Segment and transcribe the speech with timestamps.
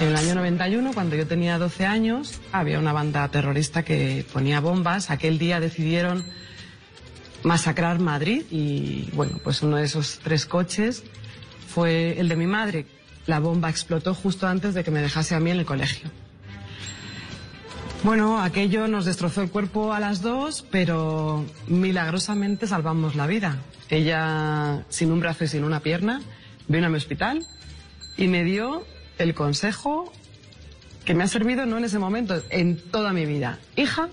[0.00, 4.60] En el año 91, cuando yo tenía 12 años, había una banda terrorista que ponía
[4.60, 5.10] bombas.
[5.10, 6.24] Aquel día decidieron
[7.42, 11.02] masacrar Madrid y, bueno, pues uno de esos tres coches
[11.66, 12.86] fue el de mi madre.
[13.26, 16.08] La bomba explotó justo antes de que me dejase a mí en el colegio.
[18.04, 23.56] Bueno, aquello nos destrozó el cuerpo a las dos, pero milagrosamente salvamos la vida.
[23.90, 26.22] Ella, sin un brazo y sin una pierna,
[26.68, 27.44] vino a mi hospital
[28.16, 28.84] y me dio
[29.18, 30.12] el consejo
[31.04, 33.58] que me ha servido no en ese momento, en toda mi vida.
[33.76, 34.08] Hija,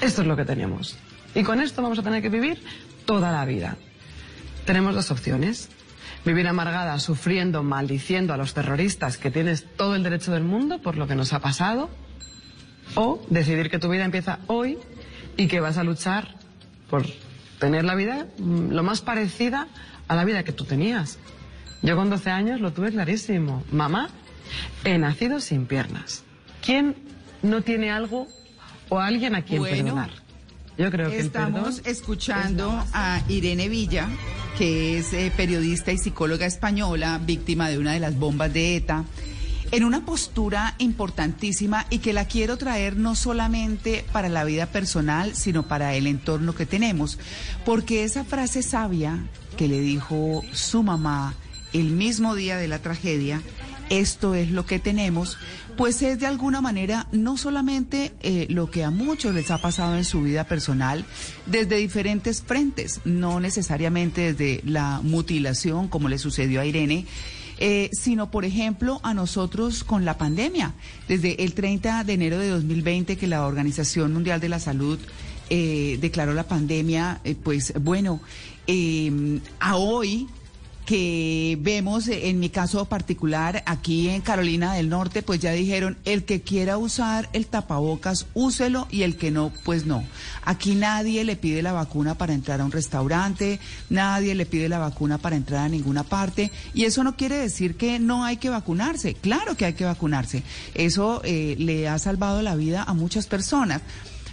[0.00, 0.96] esto es lo que tenemos.
[1.34, 2.62] Y con esto vamos a tener que vivir
[3.06, 3.76] toda la vida.
[4.66, 5.68] Tenemos dos opciones.
[6.24, 10.96] Vivir amargada, sufriendo, maldiciendo a los terroristas, que tienes todo el derecho del mundo por
[10.96, 11.90] lo que nos ha pasado,
[12.94, 14.78] o decidir que tu vida empieza hoy
[15.36, 16.36] y que vas a luchar
[16.88, 17.04] por
[17.58, 19.68] tener la vida mm, lo más parecida
[20.08, 21.18] a la vida que tú tenías.
[21.84, 23.62] Yo con 12 años lo tuve clarísimo.
[23.70, 24.08] Mamá,
[24.84, 26.24] he nacido sin piernas.
[26.64, 26.96] ¿Quién
[27.42, 28.26] no tiene algo
[28.88, 30.08] o alguien a quien perdonar?
[30.78, 34.08] Yo creo que estamos escuchando a Irene Villa,
[34.56, 39.04] que es eh, periodista y psicóloga española, víctima de una de las bombas de ETA
[39.70, 45.34] en una postura importantísima y que la quiero traer no solamente para la vida personal,
[45.34, 47.18] sino para el entorno que tenemos,
[47.66, 49.26] porque esa frase sabia
[49.58, 51.34] que le dijo su mamá
[51.74, 53.42] el mismo día de la tragedia,
[53.90, 55.36] esto es lo que tenemos,
[55.76, 59.96] pues es de alguna manera no solamente eh, lo que a muchos les ha pasado
[59.96, 61.04] en su vida personal,
[61.46, 67.06] desde diferentes frentes, no necesariamente desde la mutilación como le sucedió a Irene,
[67.58, 70.74] eh, sino por ejemplo a nosotros con la pandemia.
[71.08, 74.98] Desde el 30 de enero de 2020 que la Organización Mundial de la Salud
[75.50, 78.20] eh, declaró la pandemia, pues bueno,
[79.60, 80.26] a hoy
[80.84, 86.24] que vemos en mi caso particular aquí en Carolina del Norte, pues ya dijeron, el
[86.24, 90.04] que quiera usar el tapabocas, úselo y el que no, pues no.
[90.42, 94.78] Aquí nadie le pide la vacuna para entrar a un restaurante, nadie le pide la
[94.78, 98.50] vacuna para entrar a ninguna parte y eso no quiere decir que no hay que
[98.50, 100.42] vacunarse, claro que hay que vacunarse.
[100.74, 103.80] Eso eh, le ha salvado la vida a muchas personas.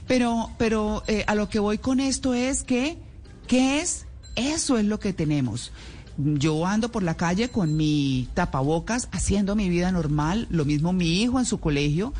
[0.08, 2.98] Pero, pero eh, a lo que voy con esto es que,
[3.48, 4.06] ¿qué es?
[4.36, 5.72] Eso es lo que tenemos
[6.18, 11.22] yo ando por la calle con mi tapabocas, haciendo mi vida normal, lo mismo mi
[11.22, 12.14] hijo en su colegio.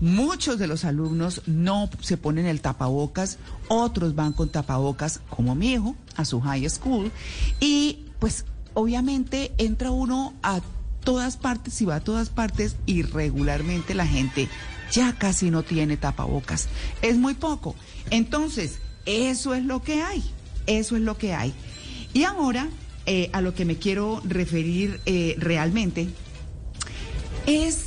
[0.00, 5.72] Muchos de los alumnos no se ponen el tapabocas, otros van con tapabocas, como mi
[5.72, 7.10] hijo, a su high school.
[7.60, 10.60] Y pues obviamente entra uno a
[11.02, 14.48] todas partes y va a todas partes y regularmente la gente
[14.92, 16.68] ya casi no tiene tapabocas.
[17.00, 17.74] Es muy poco.
[18.10, 20.22] Entonces, eso es lo que hay.
[20.66, 21.54] Eso es lo que hay.
[22.12, 22.68] Y ahora
[23.06, 26.08] eh, a lo que me quiero referir eh, realmente
[27.46, 27.86] es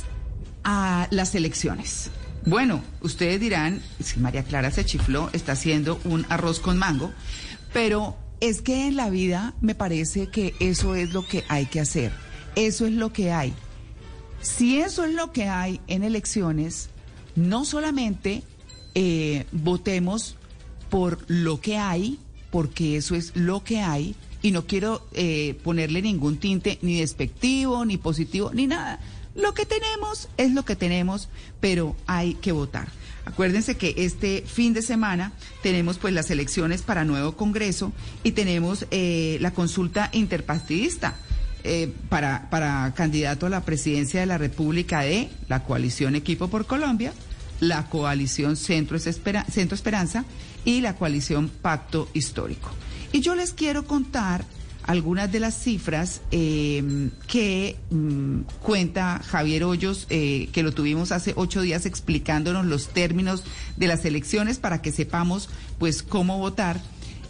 [0.64, 2.10] a las elecciones.
[2.46, 7.12] Bueno, ustedes dirán, si María Clara se chifló, está haciendo un arroz con mango,
[7.72, 11.80] pero es que en la vida me parece que eso es lo que hay que
[11.80, 12.12] hacer,
[12.56, 13.52] eso es lo que hay.
[14.40, 16.88] Si eso es lo que hay en elecciones,
[17.36, 18.42] no solamente
[18.94, 20.36] eh, votemos
[20.88, 22.18] por lo que hay,
[22.50, 27.84] porque eso es lo que hay, y no quiero eh, ponerle ningún tinte ni despectivo,
[27.84, 29.00] ni positivo, ni nada.
[29.34, 31.28] Lo que tenemos es lo que tenemos,
[31.60, 32.88] pero hay que votar.
[33.24, 37.92] Acuérdense que este fin de semana tenemos pues las elecciones para nuevo Congreso
[38.24, 41.16] y tenemos eh, la consulta interpartidista.
[41.62, 46.64] Eh, para, para candidato a la presidencia de la República de la coalición Equipo por
[46.64, 47.12] Colombia,
[47.60, 50.24] la coalición Centro, Centro Esperanza
[50.64, 52.70] y la coalición Pacto Histórico.
[53.12, 54.44] Y yo les quiero contar
[54.84, 61.32] algunas de las cifras eh, que mm, cuenta Javier Hoyos, eh, que lo tuvimos hace
[61.36, 63.44] ocho días explicándonos los términos
[63.76, 66.80] de las elecciones para que sepamos pues cómo votar.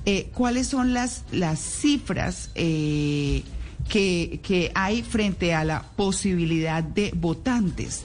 [0.07, 3.45] Eh, ¿Cuáles son las, las cifras que,
[3.89, 8.05] que hay frente a la posibilidad de votantes?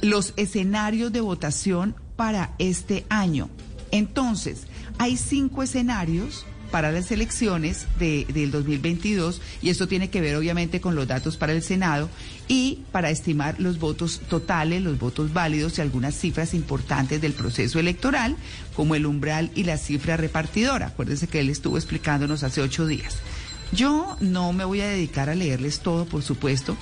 [0.00, 3.50] Los escenarios de votación para este año.
[3.90, 4.62] Entonces,
[4.98, 10.80] hay cinco escenarios para las elecciones de, del 2022 y esto tiene que ver obviamente
[10.80, 12.08] con los datos para el Senado
[12.48, 17.78] y para estimar los votos totales, los votos válidos y algunas cifras importantes del proceso
[17.78, 18.36] electoral,
[18.74, 20.88] como el umbral y la cifra repartidora.
[20.88, 23.16] Acuérdense que él estuvo explicándonos hace ocho días.
[23.72, 26.76] Yo no me voy a dedicar a leerles todo, por supuesto.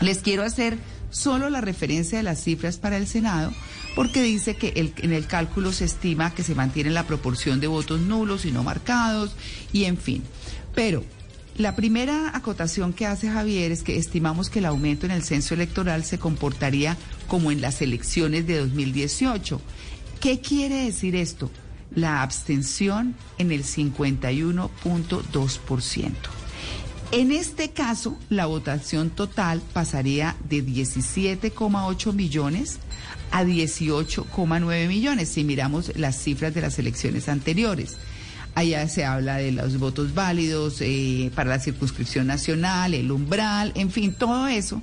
[0.00, 0.78] Les quiero hacer
[1.10, 3.52] solo la referencia de las cifras para el Senado
[3.94, 8.00] porque dice que en el cálculo se estima que se mantiene la proporción de votos
[8.00, 9.34] nulos y no marcados,
[9.72, 10.22] y en fin.
[10.74, 11.04] Pero
[11.58, 15.52] La primera acotación que hace Javier es que estimamos que el aumento en el censo
[15.52, 16.96] electoral se comportaría
[17.28, 19.60] como en las elecciones de 2018.
[20.20, 21.50] ¿Qué quiere decir esto?
[21.94, 26.41] La abstención en el 51.2%.
[27.12, 32.78] En este caso, la votación total pasaría de 17,8 millones
[33.30, 37.98] a 18,9 millones si miramos las cifras de las elecciones anteriores.
[38.54, 43.90] Allá se habla de los votos válidos eh, para la circunscripción nacional, el umbral, en
[43.90, 44.80] fin, todo eso.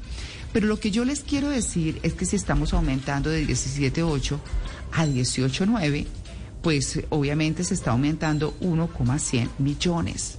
[0.53, 4.37] Pero lo que yo les quiero decir es que si estamos aumentando de 17,8
[4.91, 6.05] a 18,9,
[6.61, 10.37] pues obviamente se está aumentando 1,100 millones.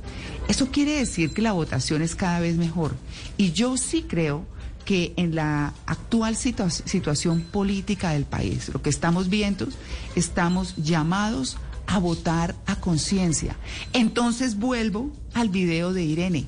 [0.49, 2.95] Eso quiere decir que la votación es cada vez mejor.
[3.37, 4.47] Y yo sí creo
[4.85, 9.69] que en la actual situación política del país, lo que estamos viendo,
[10.17, 11.57] estamos llamados
[11.87, 13.57] a votar a conciencia.
[13.93, 16.47] Entonces vuelvo al video de Irene.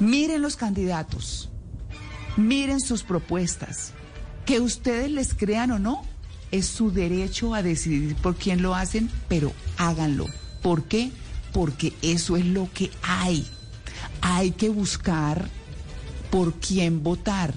[0.00, 1.48] Miren los candidatos,
[2.36, 3.92] miren sus propuestas.
[4.46, 6.02] Que ustedes les crean o no,
[6.50, 10.26] es su derecho a decidir por quién lo hacen, pero háganlo.
[10.62, 11.10] ¿Por qué?
[11.52, 13.46] Porque eso es lo que hay.
[14.20, 15.48] Hay que buscar
[16.30, 17.54] por quién votar,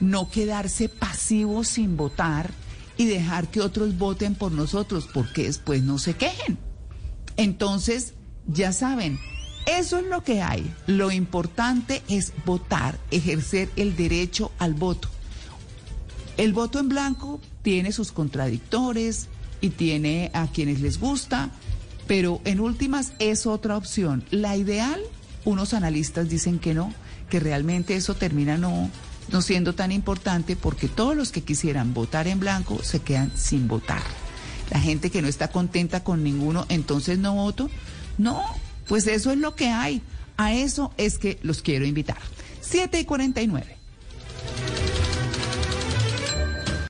[0.00, 2.50] no quedarse pasivos sin votar
[2.96, 6.58] y dejar que otros voten por nosotros, porque después no se quejen.
[7.36, 8.14] Entonces,
[8.46, 9.18] ya saben,
[9.66, 10.72] eso es lo que hay.
[10.86, 15.08] Lo importante es votar, ejercer el derecho al voto.
[16.36, 19.28] El voto en blanco tiene sus contradictores
[19.60, 21.50] y tiene a quienes les gusta,
[22.12, 24.22] pero en últimas es otra opción.
[24.30, 25.00] La ideal,
[25.46, 26.92] unos analistas dicen que no,
[27.30, 28.90] que realmente eso termina no,
[29.30, 33.66] no siendo tan importante porque todos los que quisieran votar en blanco se quedan sin
[33.66, 34.02] votar.
[34.68, 37.70] La gente que no está contenta con ninguno, entonces no voto.
[38.18, 38.42] No,
[38.88, 40.02] pues eso es lo que hay.
[40.36, 42.18] A eso es que los quiero invitar.
[42.60, 43.81] 7 y 49.